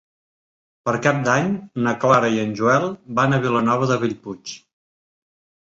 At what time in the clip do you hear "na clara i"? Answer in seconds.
1.89-2.41